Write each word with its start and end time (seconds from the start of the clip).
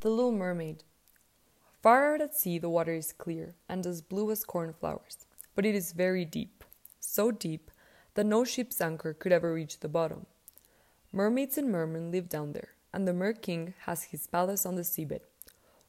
The 0.00 0.10
Little 0.10 0.30
Mermaid. 0.30 0.84
Far 1.82 2.14
out 2.14 2.20
at 2.20 2.32
sea, 2.32 2.58
the 2.58 2.68
water 2.68 2.94
is 2.94 3.12
clear 3.12 3.56
and 3.68 3.84
as 3.84 4.00
blue 4.00 4.30
as 4.30 4.44
cornflowers, 4.44 5.26
but 5.56 5.66
it 5.66 5.74
is 5.74 5.90
very 5.90 6.24
deep, 6.24 6.62
so 7.00 7.32
deep 7.32 7.68
that 8.14 8.24
no 8.24 8.44
ship's 8.44 8.80
anchor 8.80 9.12
could 9.12 9.32
ever 9.32 9.52
reach 9.52 9.80
the 9.80 9.88
bottom. 9.88 10.26
Mermaids 11.10 11.58
and 11.58 11.72
mermen 11.72 12.12
live 12.12 12.28
down 12.28 12.52
there, 12.52 12.74
and 12.92 13.08
the 13.08 13.12
Mer 13.12 13.32
King 13.32 13.74
has 13.86 14.04
his 14.04 14.28
palace 14.28 14.64
on 14.64 14.76
the 14.76 14.82
seabed, 14.82 15.22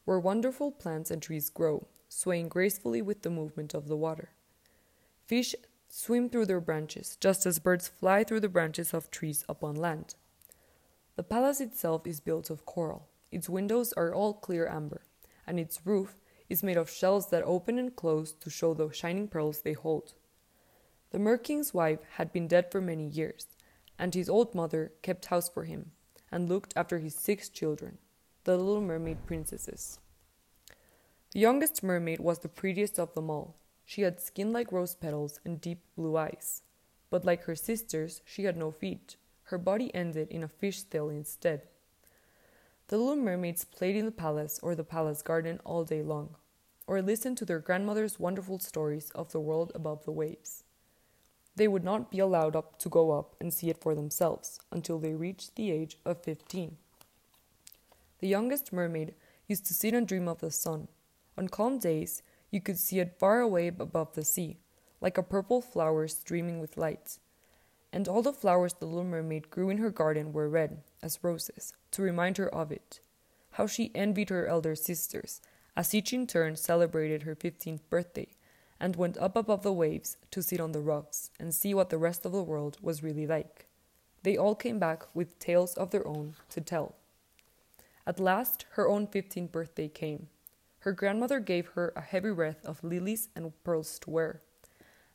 where 0.04 0.18
wonderful 0.18 0.72
plants 0.72 1.12
and 1.12 1.22
trees 1.22 1.48
grow, 1.48 1.86
swaying 2.08 2.48
gracefully 2.48 3.00
with 3.00 3.22
the 3.22 3.30
movement 3.30 3.74
of 3.74 3.86
the 3.86 3.96
water. 3.96 4.30
Fish 5.24 5.54
swim 5.88 6.28
through 6.28 6.46
their 6.46 6.60
branches, 6.60 7.16
just 7.20 7.46
as 7.46 7.60
birds 7.60 7.86
fly 7.86 8.24
through 8.24 8.40
the 8.40 8.48
branches 8.48 8.92
of 8.92 9.12
trees 9.12 9.44
upon 9.48 9.76
land. 9.76 10.16
The 11.14 11.22
palace 11.22 11.60
itself 11.60 12.08
is 12.08 12.18
built 12.18 12.50
of 12.50 12.66
coral, 12.66 13.06
its 13.30 13.48
windows 13.48 13.92
are 13.94 14.14
all 14.14 14.34
clear 14.34 14.68
amber, 14.68 15.02
and 15.46 15.58
its 15.58 15.84
roof 15.84 16.16
is 16.48 16.62
made 16.62 16.76
of 16.76 16.90
shells 16.90 17.30
that 17.30 17.44
open 17.44 17.78
and 17.78 17.94
close 17.94 18.32
to 18.32 18.50
show 18.50 18.74
the 18.74 18.90
shining 18.92 19.28
pearls 19.28 19.60
they 19.60 19.72
hold. 19.72 20.14
The 21.10 21.18
Mer-King's 21.18 21.74
wife 21.74 22.00
had 22.16 22.32
been 22.32 22.48
dead 22.48 22.70
for 22.70 22.80
many 22.80 23.06
years, 23.06 23.46
and 23.98 24.14
his 24.14 24.28
old 24.28 24.54
mother 24.54 24.92
kept 25.02 25.26
house 25.26 25.48
for 25.48 25.64
him 25.64 25.92
and 26.32 26.48
looked 26.48 26.72
after 26.76 26.98
his 26.98 27.14
six 27.14 27.48
children, 27.48 27.98
the 28.44 28.56
little 28.56 28.80
mermaid 28.80 29.26
princesses. 29.26 29.98
The 31.32 31.40
youngest 31.40 31.82
mermaid 31.82 32.20
was 32.20 32.40
the 32.40 32.48
prettiest 32.48 32.98
of 32.98 33.14
them 33.14 33.30
all. 33.30 33.56
She 33.84 34.02
had 34.02 34.20
skin 34.20 34.52
like 34.52 34.72
rose 34.72 34.94
petals 34.94 35.40
and 35.44 35.60
deep 35.60 35.80
blue 35.96 36.16
eyes. 36.16 36.62
But 37.10 37.24
like 37.24 37.44
her 37.44 37.56
sisters, 37.56 38.20
she 38.24 38.44
had 38.44 38.56
no 38.56 38.70
feet. 38.70 39.16
Her 39.44 39.58
body 39.58 39.94
ended 39.94 40.28
in 40.30 40.44
a 40.44 40.48
fish 40.48 40.82
tail 40.82 41.08
instead. 41.08 41.62
The 42.90 42.98
little 42.98 43.14
mermaids 43.14 43.64
played 43.64 43.94
in 43.94 44.04
the 44.04 44.10
palace 44.10 44.58
or 44.64 44.74
the 44.74 44.82
palace 44.82 45.22
garden 45.22 45.60
all 45.64 45.84
day 45.84 46.02
long, 46.02 46.34
or 46.88 47.00
listened 47.00 47.38
to 47.38 47.44
their 47.44 47.60
grandmother's 47.60 48.18
wonderful 48.18 48.58
stories 48.58 49.12
of 49.14 49.30
the 49.30 49.38
world 49.38 49.70
above 49.76 50.04
the 50.04 50.10
waves. 50.10 50.64
They 51.54 51.68
would 51.68 51.84
not 51.84 52.10
be 52.10 52.18
allowed 52.18 52.56
up 52.56 52.80
to 52.80 52.88
go 52.88 53.12
up 53.12 53.36
and 53.40 53.54
see 53.54 53.70
it 53.70 53.80
for 53.80 53.94
themselves 53.94 54.58
until 54.72 54.98
they 54.98 55.14
reached 55.14 55.54
the 55.54 55.70
age 55.70 55.98
of 56.04 56.24
fifteen. 56.24 56.78
The 58.18 58.26
youngest 58.26 58.72
mermaid 58.72 59.14
used 59.46 59.66
to 59.66 59.74
sit 59.74 59.94
and 59.94 60.04
dream 60.04 60.26
of 60.26 60.40
the 60.40 60.50
sun. 60.50 60.88
On 61.38 61.48
calm 61.48 61.78
days, 61.78 62.24
you 62.50 62.60
could 62.60 62.76
see 62.76 62.98
it 62.98 63.20
far 63.20 63.38
away 63.38 63.68
above 63.68 64.14
the 64.14 64.24
sea, 64.24 64.58
like 65.00 65.16
a 65.16 65.22
purple 65.22 65.62
flower 65.62 66.08
streaming 66.08 66.58
with 66.58 66.76
light. 66.76 67.18
And 67.92 68.08
all 68.08 68.22
the 68.22 68.32
flowers 68.32 68.72
the 68.72 68.86
little 68.86 69.04
mermaid 69.04 69.48
grew 69.48 69.70
in 69.70 69.78
her 69.78 69.90
garden 69.90 70.32
were 70.32 70.48
red, 70.48 70.82
as 71.02 71.22
roses, 71.22 71.72
to 71.92 72.02
remind 72.02 72.36
her 72.36 72.52
of 72.54 72.70
it. 72.70 73.00
How 73.52 73.66
she 73.66 73.90
envied 73.94 74.30
her 74.30 74.46
elder 74.46 74.74
sisters, 74.74 75.40
as 75.76 75.94
each 75.94 76.12
in 76.12 76.26
turn 76.26 76.56
celebrated 76.56 77.22
her 77.22 77.34
fifteenth 77.34 77.88
birthday, 77.90 78.28
and 78.78 78.96
went 78.96 79.18
up 79.18 79.36
above 79.36 79.62
the 79.62 79.72
waves 79.72 80.16
to 80.30 80.42
sit 80.42 80.60
on 80.60 80.72
the 80.72 80.80
rocks 80.80 81.30
and 81.38 81.54
see 81.54 81.74
what 81.74 81.90
the 81.90 81.98
rest 81.98 82.24
of 82.24 82.32
the 82.32 82.42
world 82.42 82.78
was 82.80 83.02
really 83.02 83.26
like. 83.26 83.66
They 84.22 84.36
all 84.36 84.54
came 84.54 84.78
back 84.78 85.04
with 85.14 85.38
tales 85.38 85.74
of 85.74 85.90
their 85.90 86.06
own 86.06 86.34
to 86.50 86.60
tell. 86.60 86.94
At 88.06 88.20
last, 88.20 88.66
her 88.72 88.88
own 88.88 89.06
fifteenth 89.06 89.52
birthday 89.52 89.88
came. 89.88 90.28
Her 90.80 90.92
grandmother 90.92 91.40
gave 91.40 91.68
her 91.68 91.92
a 91.94 92.00
heavy 92.00 92.30
wreath 92.30 92.64
of 92.64 92.82
lilies 92.82 93.28
and 93.36 93.52
pearls 93.64 93.98
to 94.00 94.10
wear, 94.10 94.40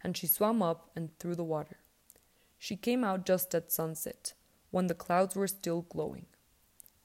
and 0.03 0.15
she 0.15 0.27
swam 0.27 0.61
up 0.61 0.89
and 0.95 1.17
through 1.17 1.35
the 1.35 1.43
water. 1.43 1.77
She 2.59 2.75
came 2.75 3.03
out 3.03 3.25
just 3.25 3.53
at 3.55 3.71
sunset, 3.71 4.33
when 4.75 4.87
the 4.87 4.93
clouds 4.93 5.37
were 5.37 5.47
still 5.47 5.83
glowing. 5.83 6.25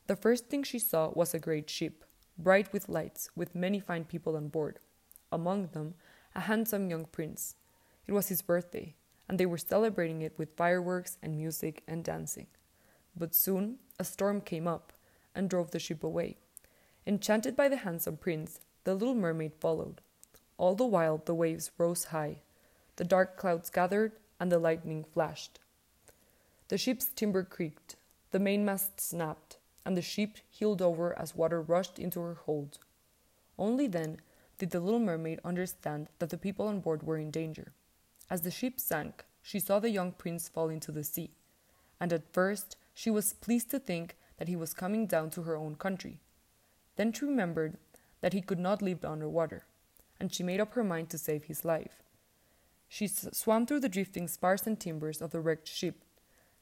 The 0.09 0.17
first 0.17 0.49
thing 0.49 0.65
she 0.65 0.81
saw 0.81 1.13
was 1.15 1.35
a 1.35 1.39
great 1.39 1.71
ship, 1.71 2.05
bright 2.37 2.73
with 2.73 2.89
lights, 2.89 3.31
with 3.37 3.55
many 3.55 3.79
fine 3.79 4.05
people 4.07 4.35
on 4.35 4.49
board, 4.49 4.81
among 5.31 5.69
them 5.69 5.95
a 6.35 6.41
handsome 6.41 6.91
young 6.91 7.05
prince. 7.05 7.55
It 8.09 8.13
was 8.13 8.27
his 8.27 8.43
birthday, 8.43 8.97
and 9.29 9.39
they 9.39 9.47
were 9.47 9.57
celebrating 9.57 10.21
it 10.21 10.37
with 10.37 10.57
fireworks 10.57 11.17
and 11.23 11.37
music 11.37 11.85
and 11.87 12.03
dancing. 12.03 12.49
But 13.17 13.37
soon 13.37 13.79
a 14.01 14.05
storm 14.05 14.41
came 14.41 14.67
up 14.67 14.93
and 15.33 15.49
drove 15.49 15.71
the 15.71 15.79
ship 15.79 16.03
away. 16.03 16.39
Enchanted 17.07 17.55
by 17.55 17.69
the 17.69 17.85
handsome 17.87 18.17
prince, 18.17 18.59
the 18.83 18.95
little 18.95 19.15
mermaid 19.15 19.53
followed. 19.61 20.01
All 20.59 20.75
the 20.75 20.87
while 20.87 21.23
the 21.25 21.37
waves 21.37 21.71
rose 21.79 22.07
high, 22.07 22.43
the 22.97 23.05
dark 23.05 23.37
clouds 23.37 23.71
gathered, 23.71 24.15
and 24.41 24.51
the 24.51 24.59
lightning 24.59 25.05
flashed. 25.05 25.61
The 26.71 26.79
ship's 26.79 27.07
timber 27.07 27.43
creaked, 27.43 27.97
the 28.31 28.39
mainmast 28.39 29.01
snapped, 29.01 29.59
and 29.85 29.97
the 29.97 30.03
ship 30.03 30.37
heeled 30.49 30.81
over 30.81 31.19
as 31.19 31.35
water 31.35 31.61
rushed 31.61 31.99
into 31.99 32.21
her 32.21 32.35
hold. 32.35 32.79
Only 33.59 33.89
then 33.89 34.21
did 34.57 34.71
the 34.71 34.79
little 34.79 35.01
mermaid 35.01 35.41
understand 35.45 36.11
that 36.21 36.31
the 36.31 36.39
people 36.39 36.69
on 36.69 36.79
board 36.79 37.03
were 37.03 37.19
in 37.19 37.33
danger. 37.33 37.73
As 38.31 38.43
the 38.43 38.53
ship 38.53 38.79
sank, 38.79 39.25
she 39.43 39.59
saw 39.59 39.81
the 39.81 39.91
young 39.91 40.13
prince 40.13 40.49
fall 40.49 40.69
into 40.69 40.93
the 40.93 41.03
sea, 41.03 41.33
and 41.99 42.13
at 42.13 42.33
first 42.33 42.77
she 42.95 43.11
was 43.11 43.33
pleased 43.33 43.73
to 43.73 43.81
think 43.81 44.17
that 44.37 44.47
he 44.47 44.55
was 44.55 44.73
coming 44.73 45.09
down 45.09 45.31
to 45.31 45.43
her 45.43 45.57
own 45.57 45.75
country. 45.75 46.21
Then 46.95 47.13
she 47.13 47.25
remembered 47.25 47.79
that 48.21 48.33
he 48.33 48.41
could 48.41 48.61
not 48.61 48.81
live 48.81 49.05
under 49.05 49.29
water, 49.29 49.65
and 50.21 50.33
she 50.33 50.45
made 50.45 50.61
up 50.61 50.75
her 50.75 50.85
mind 50.85 51.11
to 51.11 51.19
save 51.19 51.45
his 51.47 51.65
life. 51.65 52.05
She 52.89 53.09
swam 53.09 53.67
through 53.67 53.81
the 53.81 53.89
drifting 53.89 54.29
spars 54.29 54.69
and 54.69 54.79
timbers 54.79 55.21
of 55.21 55.33
the 55.33 55.41
wrecked 55.41 55.67
ship 55.67 56.05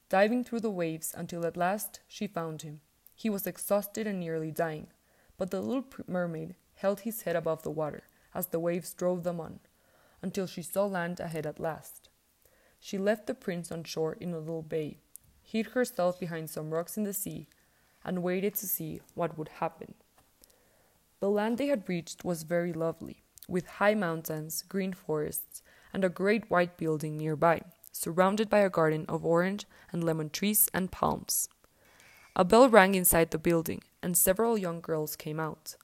diving 0.09 0.43
through 0.43 0.61
the 0.61 0.71
waves 0.71 1.15
until 1.17 1.45
at 1.45 1.57
last 1.57 2.01
she 2.09 2.27
found 2.27 2.63
him. 2.63 2.81
He 3.15 3.29
was 3.29 3.47
exhausted 3.47 4.07
and 4.07 4.21
nearly 4.21 4.51
dying, 4.51 4.89
but 5.37 5.51
the 5.51 5.61
little 5.61 5.85
mermaid 6.07 6.55
held 6.77 7.01
his 7.01 7.23
head 7.23 7.37
above 7.37 7.63
the 7.63 7.71
water 7.71 8.05
as 8.35 8.47
the 8.47 8.61
waves 8.61 8.95
drove 8.95 9.25
them 9.25 9.41
on, 9.41 9.61
until 10.23 10.47
she 10.47 10.63
saw 10.63 10.87
land 10.87 11.21
ahead 11.21 11.47
at 11.47 11.61
last. 11.61 12.09
She 12.79 12.97
left 12.97 13.27
the 13.27 13.35
prince 13.35 13.73
on 13.73 13.85
shore 13.85 14.15
in 14.15 14.33
a 14.33 14.39
little 14.39 14.63
bay, 14.63 14.99
hid 15.43 15.67
herself 15.67 16.21
behind 16.21 16.49
some 16.49 16.71
rocks 16.71 16.97
in 16.97 17.05
the 17.05 17.13
sea, 17.13 17.49
and 18.05 18.23
waited 18.23 18.55
to 18.55 18.67
see 18.67 19.01
what 19.15 19.37
would 19.37 19.49
happen. 19.49 19.95
The 21.21 21.31
land 21.31 21.59
they 21.59 21.67
had 21.67 21.89
reached 21.89 22.25
was 22.25 22.45
very 22.45 22.73
lovely, 22.73 23.25
with 23.49 23.67
high 23.67 23.95
mountains, 23.95 24.63
green 24.63 24.93
forests, 24.93 25.63
and 25.93 26.05
a 26.05 26.09
great 26.09 26.49
white 26.51 26.77
building 26.77 27.17
nearby 27.17 27.63
surrounded 27.99 28.49
by 28.49 28.61
a 28.61 28.71
garden 28.71 29.05
of 29.09 29.27
orange 29.27 29.67
and 29.91 30.05
lemon 30.05 30.31
trees 30.31 30.69
and 30.73 30.93
palms. 30.93 31.49
A 32.37 32.45
bell 32.45 32.69
rang 32.69 32.95
inside 32.95 33.33
the 33.33 33.39
building, 33.39 33.83
and 34.03 34.17
several 34.17 34.57
young 34.57 34.81
girls 34.81 35.17
came 35.17 35.41
out. 35.41 35.75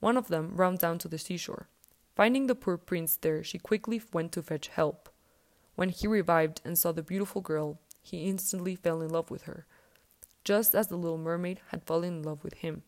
One 0.00 0.16
of 0.16 0.26
them 0.26 0.56
ran 0.56 0.74
down 0.74 0.98
to 0.98 1.08
the 1.08 1.18
seashore. 1.18 1.68
Finding 2.16 2.48
the 2.48 2.56
poor 2.56 2.76
prince 2.76 3.16
there, 3.16 3.44
she 3.44 3.58
quickly 3.58 4.02
went 4.12 4.32
to 4.32 4.42
fetch 4.42 4.66
help. 4.68 5.08
When 5.76 5.90
he 5.90 6.08
revived 6.08 6.60
and 6.64 6.76
saw 6.76 6.90
the 6.90 7.02
beautiful 7.02 7.40
girl, 7.40 7.78
he 8.02 8.28
instantly 8.28 8.74
fell 8.74 9.00
in 9.00 9.10
love 9.10 9.30
with 9.30 9.42
her, 9.42 9.66
just 10.42 10.74
as 10.74 10.88
the 10.88 10.96
little 10.96 11.18
mermaid 11.18 11.60
had 11.68 11.84
fallen 11.84 12.18
in 12.18 12.22
love 12.22 12.42
with 12.42 12.54
him. 12.54 12.82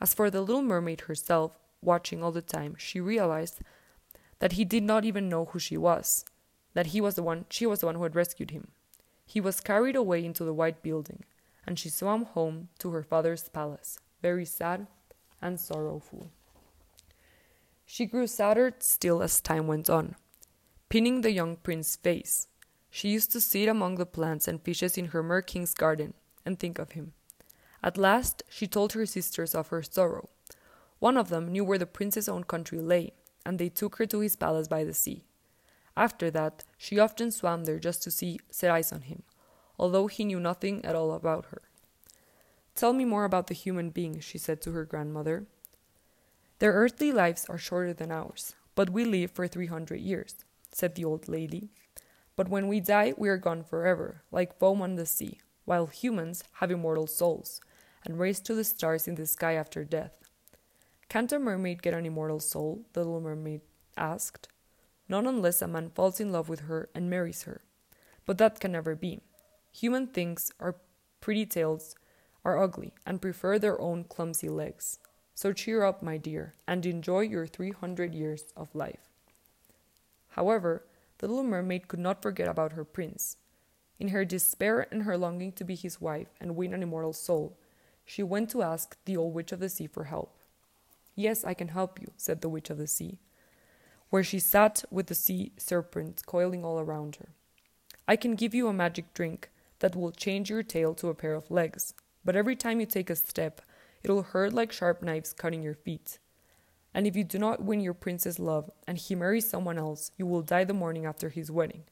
As 0.00 0.12
for 0.12 0.30
the 0.30 0.42
little 0.42 0.62
mermaid 0.62 1.02
herself, 1.02 1.58
watching 1.80 2.22
all 2.22 2.32
the 2.32 2.42
time, 2.42 2.74
she 2.78 3.00
realized 3.00 3.60
that 4.40 4.52
he 4.52 4.64
did 4.64 4.82
not 4.82 5.06
even 5.06 5.28
know 5.30 5.46
who 5.46 5.58
she 5.58 5.76
was 5.78 6.24
that 6.74 6.88
he 6.88 7.00
was 7.00 7.14
the 7.14 7.22
one 7.22 7.46
she 7.48 7.66
was 7.66 7.80
the 7.80 7.86
one 7.86 7.94
who 7.94 8.02
had 8.02 8.14
rescued 8.14 8.50
him. 8.50 8.68
He 9.26 9.40
was 9.40 9.60
carried 9.60 9.96
away 9.96 10.24
into 10.24 10.44
the 10.44 10.54
white 10.54 10.82
building, 10.82 11.24
and 11.66 11.78
she 11.78 11.88
swam 11.88 12.24
home 12.24 12.68
to 12.78 12.90
her 12.90 13.02
father's 13.02 13.48
palace, 13.48 13.98
very 14.20 14.44
sad 14.44 14.86
and 15.40 15.58
sorrowful. 15.58 16.30
She 17.86 18.06
grew 18.06 18.26
sadder 18.26 18.74
still 18.78 19.22
as 19.22 19.40
time 19.40 19.66
went 19.66 19.88
on, 19.88 20.16
pinning 20.88 21.20
the 21.20 21.32
young 21.32 21.56
prince's 21.56 21.96
face. 21.96 22.48
She 22.90 23.08
used 23.08 23.32
to 23.32 23.40
sit 23.40 23.68
among 23.68 23.96
the 23.96 24.06
plants 24.06 24.46
and 24.46 24.62
fishes 24.62 24.96
in 24.96 25.06
her 25.06 25.22
mer 25.22 25.42
king's 25.42 25.74
garden 25.74 26.14
and 26.44 26.58
think 26.58 26.78
of 26.78 26.92
him. 26.92 27.12
At 27.82 27.98
last 27.98 28.42
she 28.48 28.66
told 28.66 28.92
her 28.92 29.04
sisters 29.04 29.54
of 29.54 29.68
her 29.68 29.82
sorrow. 29.82 30.28
One 30.98 31.16
of 31.16 31.28
them 31.28 31.48
knew 31.48 31.64
where 31.64 31.78
the 31.78 31.86
prince's 31.86 32.28
own 32.28 32.44
country 32.44 32.80
lay, 32.80 33.12
and 33.44 33.58
they 33.58 33.68
took 33.68 33.96
her 33.96 34.06
to 34.06 34.20
his 34.20 34.36
palace 34.36 34.68
by 34.68 34.84
the 34.84 34.94
sea. 34.94 35.24
After 35.96 36.30
that, 36.30 36.64
she 36.76 36.98
often 36.98 37.30
swam 37.30 37.64
there 37.64 37.78
just 37.78 38.02
to 38.02 38.10
see 38.10 38.40
set 38.50 38.70
eyes 38.70 38.92
on 38.92 39.02
him, 39.02 39.22
although 39.78 40.06
he 40.06 40.24
knew 40.24 40.40
nothing 40.40 40.84
at 40.84 40.96
all 40.96 41.12
about 41.12 41.46
her. 41.46 41.62
Tell 42.74 42.92
me 42.92 43.04
more 43.04 43.24
about 43.24 43.46
the 43.46 43.54
human 43.54 43.90
beings, 43.90 44.24
she 44.24 44.38
said 44.38 44.60
to 44.62 44.72
her 44.72 44.84
grandmother. 44.84 45.46
Their 46.58 46.72
earthly 46.72 47.12
lives 47.12 47.46
are 47.48 47.58
shorter 47.58 47.92
than 47.92 48.10
ours, 48.10 48.54
but 48.74 48.90
we 48.90 49.04
live 49.04 49.30
for 49.30 49.46
three 49.46 49.66
hundred 49.66 50.00
years, 50.00 50.44
said 50.72 50.94
the 50.94 51.04
old 51.04 51.28
lady. 51.28 51.70
But 52.36 52.48
when 52.48 52.66
we 52.66 52.80
die, 52.80 53.14
we 53.16 53.28
are 53.28 53.36
gone 53.36 53.62
forever, 53.62 54.22
like 54.32 54.58
foam 54.58 54.82
on 54.82 54.96
the 54.96 55.06
sea, 55.06 55.38
while 55.64 55.86
humans 55.86 56.42
have 56.54 56.70
immortal 56.70 57.06
souls 57.06 57.60
and 58.04 58.18
raise 58.18 58.40
to 58.40 58.54
the 58.54 58.64
stars 58.64 59.06
in 59.06 59.14
the 59.14 59.26
sky 59.26 59.54
after 59.54 59.84
death. 59.84 60.18
Can't 61.08 61.32
a 61.32 61.38
mermaid 61.38 61.82
get 61.82 61.94
an 61.94 62.06
immortal 62.06 62.40
soul? 62.40 62.84
the 62.92 63.00
little 63.00 63.20
mermaid 63.20 63.60
asked 63.96 64.48
not 65.08 65.26
unless 65.26 65.62
a 65.62 65.68
man 65.68 65.90
falls 65.90 66.20
in 66.20 66.32
love 66.32 66.48
with 66.48 66.60
her 66.60 66.88
and 66.94 67.10
marries 67.10 67.42
her. 67.42 67.62
But 68.26 68.38
that 68.38 68.60
can 68.60 68.72
never 68.72 68.94
be. 68.94 69.20
Human 69.72 70.06
things 70.06 70.52
are 70.60 70.76
pretty 71.20 71.46
tales 71.46 71.94
are 72.44 72.62
ugly 72.62 72.92
and 73.06 73.22
prefer 73.22 73.58
their 73.58 73.80
own 73.80 74.04
clumsy 74.04 74.48
legs. 74.48 74.98
So 75.34 75.52
cheer 75.52 75.82
up, 75.82 76.02
my 76.02 76.16
dear, 76.16 76.54
and 76.66 76.86
enjoy 76.86 77.20
your 77.20 77.46
300 77.46 78.14
years 78.14 78.44
of 78.56 78.74
life. 78.74 79.10
However, 80.28 80.84
the 81.18 81.26
little 81.26 81.44
mermaid 81.44 81.88
could 81.88 82.00
not 82.00 82.22
forget 82.22 82.48
about 82.48 82.72
her 82.72 82.84
prince. 82.84 83.36
In 83.98 84.08
her 84.08 84.24
despair 84.24 84.86
and 84.90 85.04
her 85.04 85.16
longing 85.16 85.52
to 85.52 85.64
be 85.64 85.74
his 85.74 86.00
wife 86.00 86.28
and 86.40 86.56
win 86.56 86.74
an 86.74 86.82
immortal 86.82 87.12
soul, 87.12 87.56
she 88.04 88.22
went 88.22 88.50
to 88.50 88.62
ask 88.62 88.96
the 89.04 89.16
old 89.16 89.34
witch 89.34 89.52
of 89.52 89.60
the 89.60 89.68
sea 89.68 89.86
for 89.86 90.04
help. 90.04 90.36
Yes, 91.14 91.44
I 91.44 91.54
can 91.54 91.68
help 91.68 92.00
you, 92.00 92.08
said 92.16 92.40
the 92.40 92.48
witch 92.48 92.70
of 92.70 92.78
the 92.78 92.86
sea, 92.86 93.18
where 94.14 94.22
she 94.22 94.38
sat 94.38 94.84
with 94.92 95.08
the 95.08 95.14
sea 95.14 95.50
serpent 95.56 96.22
coiling 96.24 96.64
all 96.64 96.78
around 96.78 97.16
her. 97.16 97.30
I 98.06 98.14
can 98.14 98.36
give 98.36 98.54
you 98.54 98.68
a 98.68 98.72
magic 98.72 99.12
drink 99.12 99.50
that 99.80 99.96
will 99.96 100.12
change 100.12 100.48
your 100.48 100.62
tail 100.62 100.94
to 100.94 101.08
a 101.08 101.16
pair 101.16 101.34
of 101.34 101.50
legs, 101.50 101.94
but 102.24 102.36
every 102.36 102.54
time 102.54 102.78
you 102.78 102.86
take 102.86 103.10
a 103.10 103.16
step, 103.16 103.60
it'll 104.04 104.22
hurt 104.22 104.52
like 104.52 104.70
sharp 104.70 105.02
knives 105.02 105.32
cutting 105.32 105.64
your 105.64 105.74
feet. 105.74 106.20
And 106.94 107.08
if 107.08 107.16
you 107.16 107.24
do 107.24 107.40
not 107.40 107.64
win 107.64 107.80
your 107.80 107.92
prince's 107.92 108.38
love 108.38 108.70
and 108.86 108.98
he 108.98 109.16
marries 109.16 109.50
someone 109.50 109.78
else, 109.78 110.12
you 110.16 110.26
will 110.26 110.42
die 110.42 110.62
the 110.62 110.72
morning 110.72 111.06
after 111.06 111.30
his 111.30 111.50
wedding. 111.50 111.82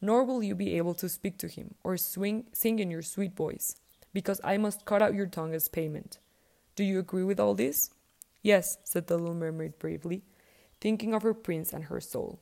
Nor 0.00 0.22
will 0.22 0.44
you 0.44 0.54
be 0.54 0.76
able 0.76 0.94
to 0.94 1.08
speak 1.08 1.36
to 1.38 1.48
him 1.48 1.74
or 1.82 1.96
swing, 1.96 2.44
sing 2.52 2.78
in 2.78 2.92
your 2.92 3.02
sweet 3.02 3.34
voice, 3.34 3.74
because 4.12 4.40
I 4.44 4.56
must 4.56 4.84
cut 4.84 5.02
out 5.02 5.14
your 5.14 5.26
tongue 5.26 5.52
as 5.52 5.66
payment. 5.66 6.20
Do 6.76 6.84
you 6.84 7.00
agree 7.00 7.24
with 7.24 7.40
all 7.40 7.54
this? 7.56 7.90
Yes, 8.40 8.78
said 8.84 9.08
the 9.08 9.18
little 9.18 9.34
mermaid 9.34 9.80
bravely, 9.80 10.22
thinking 10.80 11.14
of 11.14 11.22
her 11.22 11.34
prince 11.34 11.72
and 11.72 11.84
her 11.84 12.00
soul. 12.00 12.38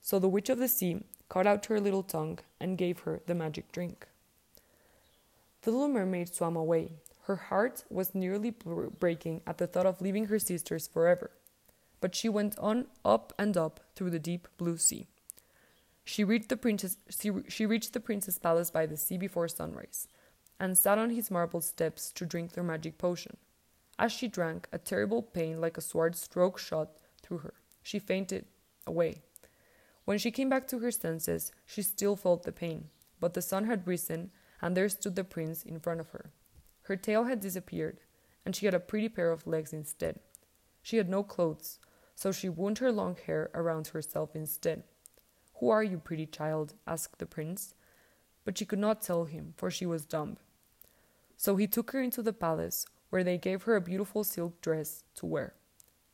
So 0.00 0.18
the 0.18 0.28
witch 0.28 0.48
of 0.48 0.58
the 0.58 0.68
sea 0.68 1.02
cut 1.28 1.46
out 1.46 1.66
her 1.66 1.80
little 1.80 2.02
tongue 2.02 2.38
and 2.58 2.78
gave 2.78 3.00
her 3.00 3.20
the 3.26 3.34
magic 3.34 3.70
drink. 3.72 4.08
The 5.62 5.70
little 5.70 5.88
mermaid 5.88 6.34
swam 6.34 6.56
away. 6.56 6.92
Her 7.24 7.36
heart 7.36 7.84
was 7.90 8.14
nearly 8.14 8.50
breaking 8.98 9.42
at 9.46 9.58
the 9.58 9.66
thought 9.66 9.86
of 9.86 10.00
leaving 10.00 10.26
her 10.26 10.38
sisters 10.38 10.88
forever. 10.88 11.30
But 12.00 12.14
she 12.14 12.28
went 12.28 12.58
on 12.58 12.86
up 13.04 13.32
and 13.38 13.56
up 13.56 13.80
through 13.94 14.10
the 14.10 14.18
deep 14.18 14.48
blue 14.56 14.78
sea. 14.78 15.06
She 16.02 16.24
reached 16.24 16.48
the 16.48 16.56
princess 16.56 16.96
she, 17.10 17.30
she 17.48 17.66
reached 17.66 17.92
the 17.92 18.00
prince's 18.00 18.38
palace 18.38 18.70
by 18.70 18.86
the 18.86 18.96
sea 18.96 19.18
before 19.18 19.48
sunrise, 19.48 20.08
and 20.58 20.76
sat 20.76 20.98
on 20.98 21.10
his 21.10 21.30
marble 21.30 21.60
steps 21.60 22.10
to 22.12 22.26
drink 22.26 22.52
their 22.52 22.64
magic 22.64 22.96
potion. 22.98 23.36
As 23.98 24.10
she 24.10 24.26
drank, 24.26 24.66
a 24.72 24.78
terrible 24.78 25.22
pain 25.22 25.60
like 25.60 25.76
a 25.76 25.82
sword 25.82 26.16
stroke 26.16 26.58
shot 26.58 26.96
through 27.30 27.38
her. 27.38 27.54
She 27.80 28.00
fainted 28.00 28.46
away. 28.88 29.22
When 30.04 30.18
she 30.18 30.32
came 30.32 30.48
back 30.48 30.66
to 30.68 30.80
her 30.80 30.90
senses, 30.90 31.52
she 31.64 31.82
still 31.82 32.16
felt 32.16 32.42
the 32.42 32.50
pain, 32.50 32.88
but 33.20 33.34
the 33.34 33.42
sun 33.42 33.66
had 33.66 33.86
risen, 33.86 34.32
and 34.60 34.76
there 34.76 34.88
stood 34.88 35.14
the 35.14 35.22
prince 35.22 35.62
in 35.62 35.78
front 35.78 36.00
of 36.00 36.08
her. 36.08 36.32
Her 36.82 36.96
tail 36.96 37.24
had 37.24 37.38
disappeared, 37.38 38.00
and 38.44 38.56
she 38.56 38.66
had 38.66 38.74
a 38.74 38.80
pretty 38.80 39.08
pair 39.08 39.30
of 39.30 39.46
legs 39.46 39.72
instead. 39.72 40.18
She 40.82 40.96
had 40.96 41.08
no 41.08 41.22
clothes, 41.22 41.78
so 42.16 42.32
she 42.32 42.48
wound 42.48 42.78
her 42.78 42.90
long 42.90 43.16
hair 43.26 43.50
around 43.54 43.88
herself 43.88 44.34
instead. 44.34 44.82
Who 45.60 45.68
are 45.68 45.84
you, 45.84 45.98
pretty 45.98 46.26
child? 46.26 46.74
asked 46.84 47.18
the 47.18 47.26
prince. 47.26 47.74
But 48.44 48.58
she 48.58 48.64
could 48.64 48.80
not 48.80 49.02
tell 49.02 49.26
him, 49.26 49.54
for 49.56 49.70
she 49.70 49.86
was 49.86 50.04
dumb. 50.04 50.38
So 51.36 51.54
he 51.54 51.68
took 51.68 51.92
her 51.92 52.02
into 52.02 52.22
the 52.22 52.32
palace, 52.32 52.86
where 53.10 53.22
they 53.22 53.38
gave 53.38 53.62
her 53.62 53.76
a 53.76 53.80
beautiful 53.80 54.24
silk 54.24 54.60
dress 54.60 55.04
to 55.16 55.26
wear. 55.26 55.54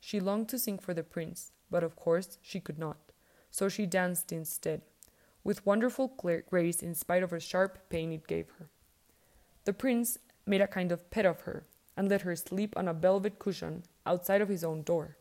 She 0.00 0.20
longed 0.20 0.48
to 0.50 0.58
sing 0.58 0.78
for 0.78 0.94
the 0.94 1.02
prince, 1.02 1.52
but 1.70 1.82
of 1.82 1.96
course 1.96 2.38
she 2.42 2.60
could 2.60 2.78
not, 2.78 3.12
so 3.50 3.68
she 3.68 3.86
danced 3.86 4.32
instead, 4.32 4.82
with 5.42 5.66
wonderful 5.66 6.08
grace 6.48 6.82
in 6.82 6.94
spite 6.94 7.22
of 7.22 7.30
the 7.30 7.40
sharp 7.40 7.88
pain 7.88 8.12
it 8.12 8.26
gave 8.26 8.50
her. 8.58 8.68
The 9.64 9.72
prince 9.72 10.18
made 10.46 10.60
a 10.60 10.68
kind 10.68 10.92
of 10.92 11.10
pet 11.10 11.26
of 11.26 11.40
her, 11.42 11.66
and 11.96 12.08
let 12.08 12.22
her 12.22 12.36
sleep 12.36 12.76
on 12.76 12.88
a 12.88 12.94
velvet 12.94 13.38
cushion 13.38 13.84
outside 14.04 14.40
of 14.40 14.48
his 14.48 14.62
own 14.62 14.82
door. 14.82 15.16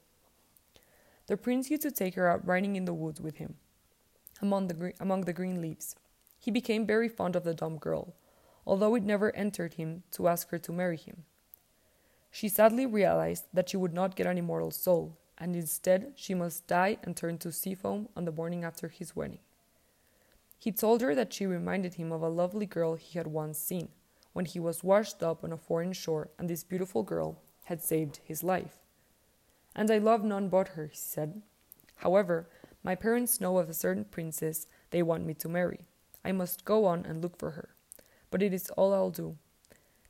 The 1.27 1.38
prince 1.38 1.72
used 1.72 1.81
to 1.83 1.92
take 1.92 2.16
her 2.16 2.30
out 2.30 2.45
riding 2.45 2.75
in 2.75 2.86
the 2.86 2.94
woods 2.94 3.22
with 3.22 3.38
him, 3.38 3.56
among 4.42 4.68
the, 4.68 4.94
among 5.00 5.22
the 5.22 5.33
green 5.33 5.62
leaves. 5.62 5.95
He 6.38 6.51
became 6.51 6.86
very 6.86 7.10
fond 7.10 7.36
of 7.36 7.44
the 7.44 7.54
dumb 7.56 7.77
girl, 7.77 8.13
although 8.68 8.94
it 8.95 9.04
never 9.04 9.36
entered 9.36 9.75
him 9.75 10.04
to 10.12 10.27
ask 10.27 10.50
her 10.50 10.60
to 10.60 10.72
marry 10.72 10.98
him. 10.98 11.24
She 12.36 12.50
sadly 12.50 12.86
realized 12.86 13.46
that 13.54 13.70
she 13.70 13.78
would 13.78 13.94
not 13.94 14.18
get 14.18 14.28
an 14.28 14.38
immortal 14.38 14.70
soul, 14.70 15.18
and 15.38 15.56
instead 15.56 16.12
she 16.18 16.34
must 16.34 16.68
die 16.68 16.98
and 17.04 17.16
turn 17.16 17.38
to 17.38 17.50
sea 17.50 17.76
foam 17.76 18.10
on 18.14 18.26
the 18.26 18.32
morning 18.34 18.66
after 18.66 18.90
his 18.90 19.16
wedding. 19.16 19.40
He 20.60 20.74
told 20.74 21.00
her 21.00 21.16
that 21.16 21.32
she 21.32 21.46
reminded 21.46 21.94
him 21.94 22.12
of 22.12 22.22
a 22.22 22.28
lovely 22.28 22.66
girl 22.66 22.96
he 22.96 23.18
had 23.18 23.28
once 23.28 23.58
seen, 23.58 23.88
when 24.34 24.44
he 24.44 24.60
was 24.60 24.84
washed 24.84 25.24
up 25.24 25.46
on 25.46 25.54
a 25.54 25.58
foreign 25.58 25.94
shore, 25.94 26.28
and 26.38 26.50
this 26.50 26.66
beautiful 26.66 27.04
girl 27.04 27.38
had 27.68 27.82
saved 27.82 28.20
his 28.26 28.44
life. 28.44 28.80
And 29.74 29.90
I 29.90 29.98
love 30.00 30.26
none 30.26 30.50
but 30.50 30.68
her, 30.76 30.88
he 30.88 30.98
said. 30.98 31.42
However, 31.96 32.50
my 32.84 32.96
parents 32.96 33.40
know 33.40 33.60
of 33.60 33.70
a 33.70 33.74
certain 33.74 34.04
princess 34.04 34.68
they 34.90 35.02
want 35.02 35.26
me 35.26 35.36
to 35.36 35.48
marry. 35.48 35.86
I 36.26 36.34
must 36.34 36.66
go 36.66 36.84
on 36.84 37.06
and 37.06 37.22
look 37.22 37.40
for 37.40 37.52
her. 37.52 37.70
But 38.30 38.44
it 38.44 38.52
is 38.54 38.70
all 38.72 38.94
I'll 38.94 39.10
do. 39.10 39.38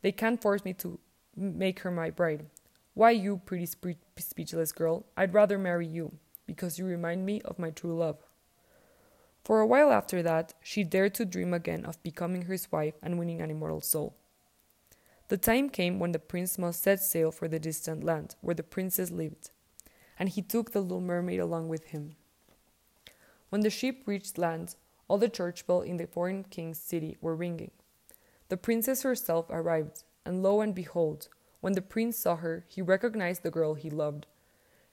They 0.01 0.11
can't 0.11 0.41
force 0.41 0.65
me 0.65 0.73
to 0.73 0.99
make 1.35 1.79
her 1.79 1.91
my 1.91 2.09
bride. 2.09 2.45
Why, 2.93 3.11
you 3.11 3.41
pretty 3.45 3.65
spe- 3.65 3.99
speechless 4.17 4.71
girl, 4.71 5.05
I'd 5.17 5.33
rather 5.33 5.57
marry 5.57 5.85
you, 5.85 6.13
because 6.47 6.79
you 6.79 6.85
remind 6.85 7.25
me 7.25 7.41
of 7.41 7.59
my 7.59 7.71
true 7.71 7.95
love. 7.95 8.17
For 9.43 9.59
a 9.59 9.67
while 9.67 9.91
after 9.91 10.23
that, 10.23 10.53
she 10.61 10.83
dared 10.83 11.13
to 11.15 11.25
dream 11.25 11.53
again 11.53 11.85
of 11.85 12.01
becoming 12.01 12.43
his 12.45 12.71
wife 12.71 12.95
and 13.03 13.19
winning 13.19 13.41
an 13.41 13.51
immortal 13.51 13.81
soul. 13.81 14.15
The 15.27 15.37
time 15.37 15.69
came 15.69 15.99
when 15.99 16.13
the 16.13 16.19
prince 16.19 16.57
must 16.57 16.83
set 16.83 17.01
sail 17.01 17.31
for 17.31 17.47
the 17.47 17.59
distant 17.59 18.03
land 18.03 18.35
where 18.41 18.55
the 18.55 18.63
princess 18.63 19.11
lived, 19.11 19.49
and 20.17 20.29
he 20.29 20.41
took 20.41 20.71
the 20.71 20.81
little 20.81 21.01
mermaid 21.01 21.39
along 21.39 21.67
with 21.67 21.87
him. 21.87 22.15
When 23.49 23.61
the 23.61 23.69
ship 23.69 24.03
reached 24.05 24.37
land, 24.37 24.75
all 25.07 25.17
the 25.17 25.29
church 25.29 25.67
bells 25.67 25.85
in 25.85 25.97
the 25.97 26.07
foreign 26.07 26.43
king's 26.43 26.79
city 26.79 27.17
were 27.21 27.35
ringing. 27.35 27.71
The 28.49 28.57
princess 28.57 29.03
herself 29.03 29.47
arrived, 29.49 30.04
and 30.25 30.41
lo 30.41 30.61
and 30.61 30.73
behold, 30.73 31.27
when 31.61 31.73
the 31.73 31.81
prince 31.81 32.17
saw 32.17 32.35
her, 32.37 32.65
he 32.67 32.81
recognized 32.81 33.43
the 33.43 33.51
girl 33.51 33.73
he 33.73 33.89
loved. 33.89 34.27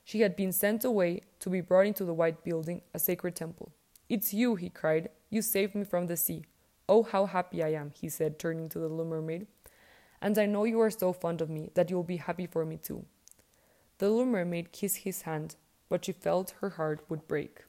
She 0.05 0.21
had 0.21 0.37
been 0.37 0.53
sent 0.53 0.85
away 0.85 1.23
to 1.41 1.51
be 1.51 1.61
brought 1.61 1.87
into 1.87 2.05
the 2.05 2.15
white 2.15 2.45
building, 2.45 2.83
a 2.93 2.99
sacred 2.99 3.37
temple. 3.37 3.73
It's 4.09 4.35
you, 4.35 4.57
he 4.57 4.69
cried. 4.69 5.11
You 5.31 5.43
saved 5.43 5.75
me 5.75 5.85
from 5.85 6.07
the 6.07 6.17
sea. 6.17 6.45
Oh, 6.89 7.03
how 7.03 7.27
happy 7.27 7.63
I 7.63 7.69
am, 7.69 7.93
he 7.95 8.09
said, 8.09 8.39
turning 8.39 8.69
to 8.71 8.79
the 8.79 8.89
little 8.89 9.05
mermaid. 9.05 9.47
And 10.21 10.39
I 10.39 10.47
know 10.47 10.65
you 10.65 10.81
are 10.81 10.91
so 10.91 11.13
fond 11.13 11.41
of 11.41 11.51
me 11.51 11.71
that 11.75 11.91
you 11.91 11.97
will 11.97 12.03
be 12.05 12.19
happy 12.19 12.47
for 12.47 12.65
me 12.65 12.77
too. 12.77 13.07
The 13.99 14.09
little 14.09 14.27
mermaid 14.27 14.73
kissed 14.73 14.99
his 14.99 15.23
hand, 15.23 15.57
but 15.89 16.05
she 16.05 16.13
felt 16.13 16.55
her 16.61 16.71
heart 16.71 17.05
would 17.09 17.29
break. 17.29 17.65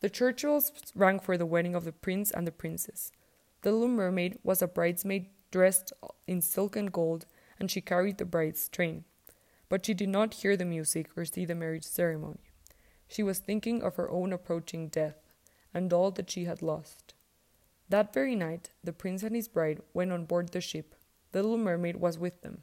The 0.00 0.10
church 0.10 0.42
bells 0.42 0.72
rang 0.94 1.20
for 1.20 1.38
the 1.38 1.46
wedding 1.46 1.74
of 1.74 1.84
the 1.84 1.92
prince 1.92 2.30
and 2.30 2.46
the 2.46 2.52
princess. 2.52 3.12
The 3.62 3.72
little 3.72 3.88
mermaid 3.88 4.38
was 4.42 4.60
a 4.60 4.68
bridesmaid 4.68 5.28
dressed 5.50 5.92
in 6.26 6.40
silk 6.40 6.76
and 6.76 6.92
gold, 6.92 7.26
and 7.58 7.70
she 7.70 7.80
carried 7.80 8.18
the 8.18 8.24
bride's 8.24 8.68
train. 8.68 9.04
But 9.68 9.84
she 9.84 9.94
did 9.94 10.08
not 10.08 10.34
hear 10.34 10.56
the 10.56 10.64
music 10.64 11.10
or 11.16 11.24
see 11.24 11.44
the 11.44 11.54
marriage 11.54 11.84
ceremony. 11.84 12.40
She 13.08 13.22
was 13.22 13.38
thinking 13.38 13.82
of 13.82 13.96
her 13.96 14.10
own 14.10 14.32
approaching 14.32 14.88
death, 14.88 15.16
and 15.72 15.92
all 15.92 16.10
that 16.12 16.30
she 16.30 16.44
had 16.44 16.62
lost. 16.62 17.14
That 17.88 18.12
very 18.12 18.34
night, 18.34 18.70
the 18.82 18.92
prince 18.92 19.22
and 19.22 19.36
his 19.36 19.48
bride 19.48 19.80
went 19.94 20.12
on 20.12 20.24
board 20.24 20.50
the 20.50 20.60
ship. 20.60 20.94
The 21.32 21.42
little 21.42 21.58
mermaid 21.58 21.96
was 21.96 22.18
with 22.18 22.42
them. 22.42 22.62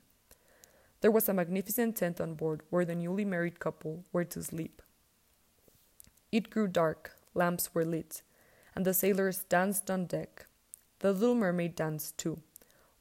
There 1.01 1.11
was 1.11 1.27
a 1.29 1.33
magnificent 1.33 1.97
tent 1.97 2.19
on 2.19 2.35
board 2.35 2.61
where 2.69 2.85
the 2.85 2.95
newly 2.95 3.25
married 3.25 3.59
couple 3.59 4.03
were 4.11 4.23
to 4.25 4.43
sleep. 4.43 4.81
It 6.31 6.49
grew 6.49 6.67
dark, 6.67 7.11
lamps 7.33 7.73
were 7.73 7.85
lit, 7.85 8.21
and 8.75 8.85
the 8.85 8.93
sailors 8.93 9.43
danced 9.49 9.91
on 9.91 10.05
deck. 10.05 10.47
The 10.99 11.11
little 11.11 11.35
mermaid 11.35 11.75
danced 11.75 12.17
too 12.17 12.41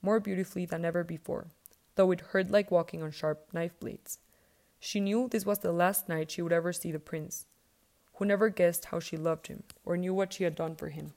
more 0.03 0.21
beautifully 0.21 0.67
than 0.67 0.85
ever 0.85 1.05
before, 1.05 1.47
though 1.95 2.11
it 2.11 2.21
hurt 2.21 2.51
like 2.51 2.71
walking 2.71 3.03
on 3.03 3.11
sharp 3.11 3.49
knife 3.53 3.79
blades. 3.81 4.19
She 4.81 5.01
knew 5.01 5.29
this 5.29 5.47
was 5.47 5.61
the 5.61 5.73
last 5.73 6.09
night 6.09 6.31
she 6.31 6.43
would 6.43 6.53
ever 6.53 6.73
see 6.73 6.91
the 6.91 6.99
prince, 6.99 7.47
who 8.15 8.25
never 8.25 8.49
guessed 8.49 8.87
how 8.87 8.99
she 8.99 9.17
loved 9.17 9.47
him 9.47 9.63
or 9.85 9.97
knew 9.97 10.13
what 10.13 10.33
she 10.33 10.45
had 10.45 10.57
done 10.57 10.75
for 10.75 10.89
him. 10.89 11.15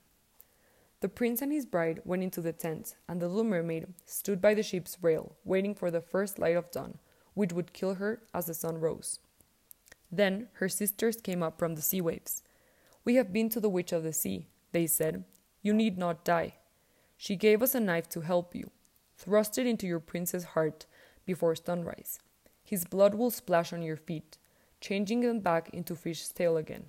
The 1.02 1.10
prince 1.10 1.42
and 1.42 1.52
his 1.52 1.66
bride 1.66 2.02
went 2.06 2.24
into 2.24 2.42
the 2.42 2.54
tent, 2.54 2.96
and 3.08 3.22
the 3.22 3.28
little 3.28 3.44
mermaid 3.44 3.88
stood 4.06 4.42
by 4.42 4.54
the 4.54 4.64
ship's 4.64 4.98
rail, 5.02 5.36
waiting 5.44 5.76
for 5.76 5.92
the 5.92 6.02
first 6.02 6.40
light 6.40 6.56
of 6.56 6.72
dawn, 6.72 7.00
which 7.34 7.54
would 7.54 7.74
kill 7.74 7.96
her 7.96 8.22
as 8.34 8.46
the 8.46 8.54
sun 8.54 8.80
rose. 8.80 9.20
Then 10.12 10.48
her 10.54 10.70
sisters 10.70 11.18
came 11.18 11.44
up 11.44 11.60
from 11.60 11.76
the 11.76 11.82
sea 11.82 12.02
waves. 12.02 12.42
We 13.04 13.16
have 13.16 13.34
been 13.34 13.50
to 13.50 13.60
the 13.60 13.70
witch 13.70 13.92
of 13.92 14.04
the 14.04 14.14
sea, 14.14 14.48
they 14.72 14.88
said. 14.88 15.26
You 15.62 15.74
need 15.74 15.98
not 15.98 16.24
die. 16.24 16.56
She 17.18 17.36
gave 17.36 17.62
us 17.62 17.76
a 17.76 17.80
knife 17.80 18.10
to 18.10 18.22
help 18.22 18.56
you. 18.56 18.72
Thrust 19.18 19.58
it 19.58 19.66
into 19.66 19.88
your 19.88 20.00
prince's 20.00 20.44
heart 20.44 20.86
before 21.26 21.56
sunrise. 21.56 22.20
His 22.64 22.86
blood 22.86 23.16
will 23.16 23.32
splash 23.32 23.72
on 23.72 23.82
your 23.82 23.96
feet, 23.96 24.38
changing 24.82 25.22
them 25.22 25.40
back 25.40 25.70
into 25.70 25.96
fish's 25.96 26.32
tail 26.32 26.58
again. 26.58 26.86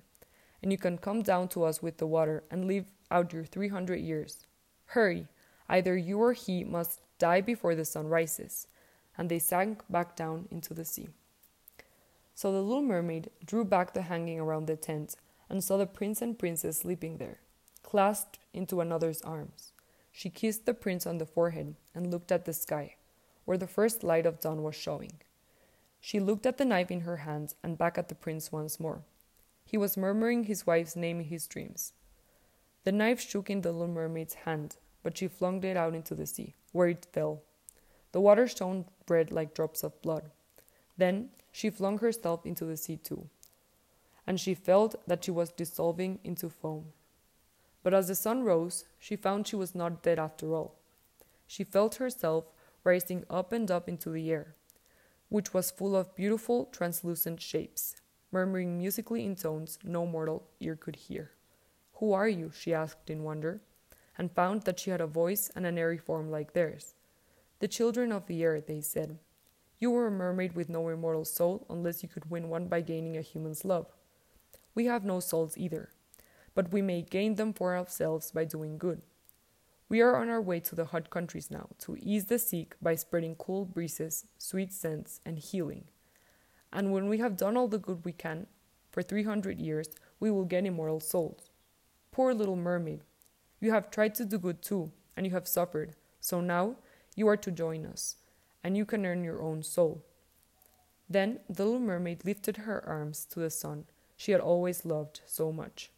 And 0.61 0.71
you 0.71 0.77
can 0.77 0.97
come 0.97 1.21
down 1.21 1.47
to 1.49 1.63
us 1.63 1.81
with 1.81 1.97
the 1.97 2.07
water 2.07 2.43
and 2.51 2.65
live 2.65 2.85
out 3.09 3.31
your 3.31 3.45
three 3.45 3.69
hundred 3.69 4.01
years. 4.01 4.45
Hurry! 4.87 5.27
Either 5.69 5.95
you 5.95 6.19
or 6.19 6.33
he 6.33 6.63
must 6.63 7.01
die 7.19 7.41
before 7.41 7.75
the 7.75 7.85
sun 7.85 8.07
rises, 8.07 8.67
and 9.17 9.29
they 9.29 9.39
sank 9.39 9.83
back 9.89 10.15
down 10.15 10.47
into 10.51 10.73
the 10.73 10.85
sea. 10.85 11.09
So 12.35 12.51
the 12.51 12.61
little 12.61 12.83
mermaid 12.83 13.29
drew 13.45 13.65
back 13.65 13.93
the 13.93 14.03
hanging 14.03 14.39
around 14.39 14.67
the 14.67 14.75
tent 14.75 15.15
and 15.49 15.63
saw 15.63 15.77
the 15.77 15.85
prince 15.85 16.21
and 16.21 16.37
princess 16.37 16.79
sleeping 16.79 17.17
there, 17.17 17.39
clasped 17.83 18.39
into 18.53 18.81
another's 18.81 19.21
arms. 19.21 19.73
She 20.17 20.31
kissed 20.31 20.65
the 20.65 20.73
prince 20.73 21.05
on 21.05 21.19
the 21.19 21.27
forehead 21.27 21.75
and 21.93 22.09
looked 22.09 22.31
at 22.31 22.45
the 22.45 22.51
sky, 22.51 22.95
where 23.45 23.55
the 23.55 23.67
first 23.67 24.03
light 24.03 24.25
of 24.25 24.39
dawn 24.39 24.63
was 24.63 24.73
showing. 24.73 25.21
She 26.01 26.19
looked 26.19 26.47
at 26.47 26.57
the 26.57 26.65
knife 26.65 26.89
in 26.89 27.01
her 27.01 27.17
hand 27.17 27.53
and 27.61 27.77
back 27.77 27.99
at 27.99 28.09
the 28.09 28.15
prince 28.15 28.51
once 28.51 28.79
more. 28.79 29.03
He 29.63 29.77
was 29.77 29.95
murmuring 29.95 30.45
his 30.45 30.65
wife's 30.65 30.95
name 30.95 31.19
in 31.19 31.27
his 31.27 31.45
dreams. 31.45 31.93
The 32.83 32.91
knife 32.91 33.21
shook 33.21 33.51
in 33.51 33.61
the 33.61 33.71
little 33.71 33.93
mermaid's 33.93 34.33
hand, 34.33 34.77
but 35.03 35.19
she 35.19 35.27
flung 35.27 35.63
it 35.63 35.77
out 35.77 35.93
into 35.93 36.15
the 36.15 36.25
sea, 36.25 36.55
where 36.71 36.87
it 36.87 37.05
fell. 37.13 37.43
The 38.11 38.19
water 38.19 38.47
shone 38.47 38.85
red 39.07 39.31
like 39.31 39.53
drops 39.53 39.83
of 39.83 40.01
blood. 40.01 40.31
Then 40.97 41.29
she 41.51 41.69
flung 41.69 41.99
herself 41.99 42.43
into 42.43 42.65
the 42.65 42.77
sea 42.77 42.97
too, 42.97 43.29
and 44.25 44.39
she 44.39 44.55
felt 44.55 44.95
that 45.05 45.25
she 45.25 45.29
was 45.29 45.51
dissolving 45.51 46.17
into 46.23 46.49
foam. 46.49 46.85
But 47.87 47.93
as 47.93 48.09
the 48.09 48.15
sun 48.15 48.43
rose, 48.43 48.83
she 48.99 49.15
found 49.15 49.47
she 49.47 49.55
was 49.55 49.73
not 49.73 50.03
dead 50.03 50.19
after 50.19 50.53
all. 50.53 50.75
She 51.47 51.63
felt 51.63 51.95
herself 51.95 52.43
rising 52.83 53.23
up 53.29 53.53
and 53.53 53.71
up 53.71 53.87
into 53.87 54.09
the 54.09 54.29
air, 54.29 54.55
which 55.29 55.53
was 55.53 55.71
full 55.71 55.95
of 55.95 56.13
beautiful, 56.13 56.65
translucent 56.65 57.41
shapes, 57.41 57.95
murmuring 58.29 58.77
musically 58.77 59.23
in 59.23 59.37
tones 59.37 59.79
no 59.85 60.05
mortal 60.05 60.49
ear 60.59 60.75
could 60.75 60.97
hear. 60.97 61.31
Who 61.93 62.11
are 62.11 62.27
you? 62.27 62.51
she 62.53 62.73
asked 62.73 63.09
in 63.09 63.23
wonder, 63.23 63.61
and 64.17 64.33
found 64.33 64.63
that 64.63 64.81
she 64.81 64.89
had 64.89 64.99
a 64.99 65.07
voice 65.07 65.49
and 65.55 65.65
an 65.65 65.77
airy 65.77 65.97
form 65.97 66.29
like 66.29 66.51
theirs. 66.51 66.93
The 67.59 67.69
children 67.69 68.11
of 68.11 68.27
the 68.27 68.43
air, 68.43 68.59
they 68.59 68.81
said. 68.81 69.17
You 69.79 69.91
were 69.91 70.07
a 70.07 70.11
mermaid 70.11 70.57
with 70.57 70.67
no 70.67 70.89
immortal 70.89 71.23
soul 71.23 71.65
unless 71.69 72.03
you 72.03 72.09
could 72.09 72.29
win 72.29 72.49
one 72.49 72.67
by 72.67 72.81
gaining 72.81 73.15
a 73.15 73.21
human's 73.21 73.63
love. 73.63 73.87
We 74.75 74.87
have 74.87 75.05
no 75.05 75.21
souls 75.21 75.57
either, 75.57 75.91
but 76.57 76.73
we 76.73 76.81
may 76.81 77.03
gain 77.03 77.35
them 77.35 77.53
for 77.53 77.77
ourselves 77.77 78.31
by 78.31 78.43
doing 78.43 78.79
good. 78.79 79.03
We 79.89 80.01
are 80.01 80.15
on 80.15 80.27
our 80.27 80.41
way 80.41 80.59
to 80.61 80.73
the 80.73 80.85
hot 80.85 81.11
countries 81.11 81.51
now, 81.51 81.69
to 81.81 81.95
ease 81.99 82.25
the 82.25 82.39
sick 82.39 82.75
by 82.81 82.95
spreading 82.95 83.35
cool 83.35 83.63
breezes, 83.63 84.25
sweet 84.39 84.73
scents, 84.73 85.21
and 85.23 85.37
healing. 85.37 85.83
And 86.73 86.91
when 86.91 87.09
we 87.09 87.19
have 87.19 87.37
done 87.37 87.57
all 87.57 87.67
the 87.67 87.77
good 87.77 88.03
we 88.03 88.11
can, 88.11 88.47
for 88.89 89.03
three 89.03 89.21
hundred 89.21 89.59
years, 89.59 89.89
we 90.19 90.31
will 90.31 90.45
get 90.45 90.65
immortal 90.65 90.99
souls. 90.99 91.51
Poor 92.11 92.33
little 92.33 92.55
mermaid, 92.55 93.03
you 93.59 93.69
have 93.69 93.91
tried 93.91 94.15
to 94.15 94.25
do 94.25 94.39
good 94.39 94.63
too, 94.63 94.91
and 95.15 95.27
you 95.27 95.33
have 95.33 95.47
suffered, 95.47 95.93
so 96.19 96.41
now 96.41 96.77
you 97.15 97.27
are 97.27 97.37
to 97.37 97.51
join 97.51 97.85
us, 97.85 98.15
and 98.63 98.75
you 98.75 98.83
can 98.83 99.05
earn 99.05 99.23
your 99.23 99.43
own 99.43 99.61
soul. 99.61 100.03
Then 101.07 101.39
the 101.47 101.65
little 101.65 101.79
mermaid 101.79 102.25
lifted 102.25 102.57
her 102.57 102.83
arms 102.83 103.25
to 103.25 103.39
the 103.39 103.51
sun 103.51 103.85
she 104.15 104.31
had 104.31 104.41
always 104.41 104.85
loved 104.85 105.21
so 105.27 105.51
much. 105.51 105.91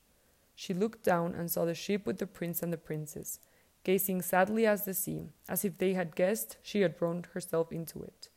She 0.60 0.74
looked 0.74 1.04
down 1.04 1.36
and 1.36 1.50
saw 1.50 1.64
the 1.64 1.74
ship 1.74 2.06
with 2.06 2.18
the 2.18 2.28
prince 2.28 2.62
and 2.62 2.74
the 2.74 2.78
princess, 2.78 3.40
gazing 3.86 4.22
sadly 4.22 4.66
at 4.68 4.84
the 4.84 4.94
sea, 4.94 5.30
as 5.48 5.64
if 5.64 5.78
they 5.78 5.94
had 5.94 6.18
guessed 6.18 6.58
she 6.62 6.82
had 6.82 6.98
thrown 6.98 7.26
herself 7.34 7.72
into 7.72 8.04
it. 8.04 8.28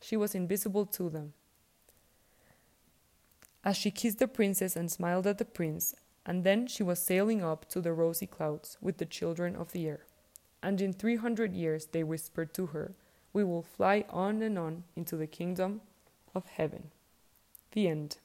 She 0.00 0.16
was 0.16 0.36
invisible 0.36 0.86
to 0.86 1.10
them. 1.10 1.32
As 3.64 3.76
she 3.76 3.90
kissed 3.90 4.20
the 4.20 4.28
princess 4.28 4.76
and 4.76 4.88
smiled 4.88 5.26
at 5.26 5.38
the 5.38 5.44
prince, 5.44 5.96
and 6.24 6.44
then 6.44 6.68
she 6.68 6.84
was 6.84 7.00
sailing 7.00 7.42
up 7.42 7.68
to 7.70 7.80
the 7.80 7.92
rosy 7.92 8.28
clouds 8.28 8.78
with 8.80 8.98
the 8.98 9.04
children 9.04 9.56
of 9.56 9.72
the 9.72 9.88
air. 9.88 10.06
And 10.62 10.80
in 10.80 10.92
three 10.92 11.16
hundred 11.16 11.54
years 11.54 11.86
they 11.86 12.04
whispered 12.04 12.54
to 12.54 12.66
her, 12.66 12.94
We 13.32 13.42
will 13.42 13.62
fly 13.62 14.04
on 14.10 14.42
and 14.42 14.56
on 14.56 14.84
into 14.94 15.16
the 15.16 15.26
kingdom 15.26 15.80
of 16.36 16.46
heaven. 16.46 16.92
The 17.72 17.88
end. 17.88 18.18